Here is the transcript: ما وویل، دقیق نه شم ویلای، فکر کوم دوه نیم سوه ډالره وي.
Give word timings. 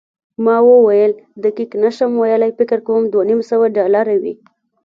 ما 0.43 0.57
وویل، 0.69 1.11
دقیق 1.43 1.71
نه 1.83 1.89
شم 1.95 2.11
ویلای، 2.21 2.51
فکر 2.59 2.79
کوم 2.85 3.01
دوه 3.11 3.23
نیم 3.29 3.41
سوه 3.49 3.65
ډالره 3.77 4.15
وي. 4.21 4.33